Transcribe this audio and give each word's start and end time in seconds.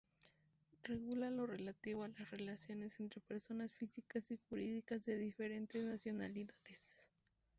Regula 0.83 1.29
lo 1.29 1.45
relativo 1.45 2.01
a 2.01 2.07
las 2.07 2.31
relaciones 2.31 2.99
entre 2.99 3.21
personas 3.21 3.71
físicas 3.71 4.31
y 4.31 4.39
jurídicas 4.49 5.05
de 5.05 5.15
diferentes 5.15 5.83
nacionalidades. 5.85 7.07